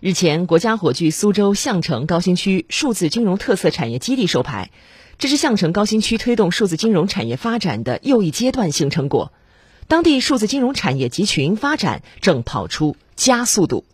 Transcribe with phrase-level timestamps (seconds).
[0.00, 4.70] 日前，国家火炬苏州相城高新区数字金融特色产业基地授牌，
[5.16, 9.32] 这是相城高新区推动数字金融产业发展的又一阶段性成果。
[9.88, 13.84] 当地数字金融产业集群发展正跑出加速度。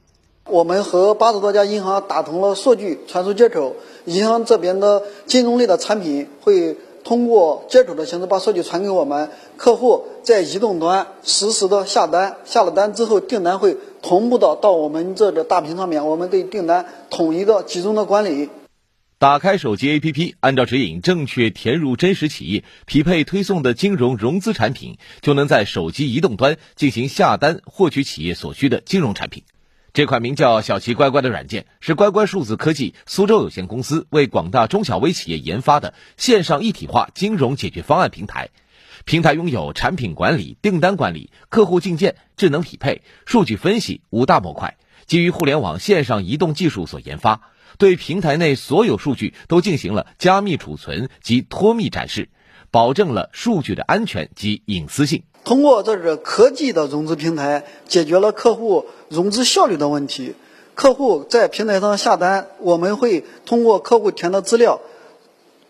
[0.46, 6.76] 我们和八十多家银行打通了数据传输接口，银行这边的金融类的产品会。
[7.04, 18.50] 通过接口的形式把数据传给我们，客户在移动端实时的下单，下了单之后订单会同步的到我们这个大屏上面，我们对订单统一的集中的管理。
[19.18, 29.44] 打开手机 APP，按照指引正确填入真实企业匹配推送的金融融资产品，就能在手机移动端进行下单，获取企业所需的金融产品。
[29.92, 38.48] 这款名叫“小齐乖乖”的软件是乖乖数字科技苏州有限公司为广大中小微企业研发的线上一体化金融解决方案平台。
[39.04, 47.40] 平台拥有产品管理、订单管理、客户进件、智能匹配、数据分析五大模块，基于互联网线上移动技术所研发，
[47.78, 52.28] 对平台内所有数据都进行了加密储存及脱密展示，
[52.70, 55.24] 保证了数据的安全及隐私性。
[55.44, 60.34] 通过这个科技的融资平台，解决了客户融资效率的问题。
[60.74, 64.80] 客户在平台上下单，我们会通过客户填的资料，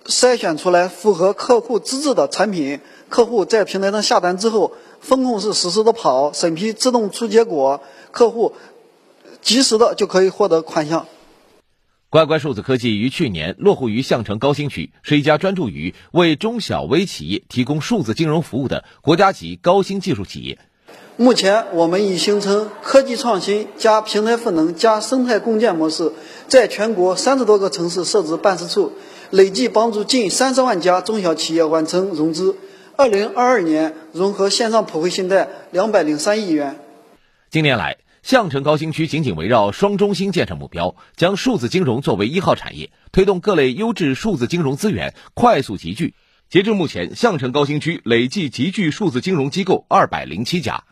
[0.07, 2.81] 筛选出来符合客户资质的产品。
[3.09, 8.55] 客户在平台上下单之后，风控是实时的跑，审批自动出结果，客户
[9.43, 11.07] 及时的就可以获得款项。
[12.09, 20.59] 乖乖数字科技于去年落户于项城高新区，是一家专注于为中小微企业提供数字金融服务的国家级高新技术企业。
[21.17, 26.13] 目前，我们已形成科技创新加平台赋能加生态共建模式，
[26.49, 28.93] 在全国三十多个城市设置办事处，
[29.33, 32.59] 累计帮助近三十万家中小企业完成融资。
[32.97, 36.79] 二零二二年，融合线上普惠信贷两百零三亿元。
[37.49, 46.13] 近年来，相城高新区紧紧围绕双中心建设目标，将数字金融作为一号产业，推动各类优质数字金融资源快速集聚。
[46.51, 50.85] 截至目前，相城高新区累计集聚数字金融机构二百零七家。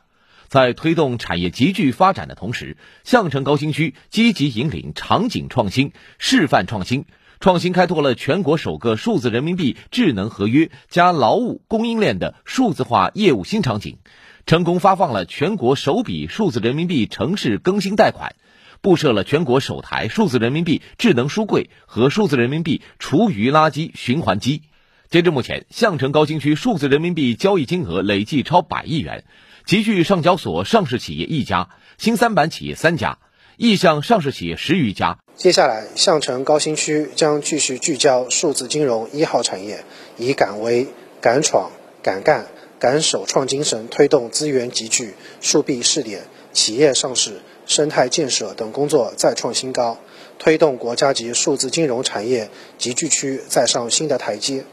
[0.48, 7.04] 在推动产业集聚发展的同时，相城高新区积极引领场景创新、示范创新，
[7.40, 13.96] 创新开拓了全国首个数字人民币智能合约加劳务供应链的数字化业务新场景。
[14.44, 18.36] 成功发放了全国首笔数字人民币城市更新贷款，
[18.82, 24.60] 布设了全国首台数字人民币智能书柜和数字人民币厨余垃圾循环机。
[25.08, 29.24] 截至目前，相城高新区数字人民币交易金额累计超百亿元，
[29.64, 33.18] 集聚上交所上市企业一家，新三板企业三家，
[33.62, 35.19] 意向上市企业十余家。
[35.37, 39.84] 接下来，相城高新区将继续聚焦数字金融一号产业，
[40.16, 40.87] 以敢为、
[41.21, 41.70] 敢闯、
[42.03, 42.47] 敢干。
[42.78, 45.12] 敢首创精神，推动资源集聚、
[45.43, 46.22] 数币试点、
[46.54, 49.99] 企业上市、生态建设等工作再创新高，
[50.38, 54.65] 推动国家级数字金融产业集聚区再上新的台阶。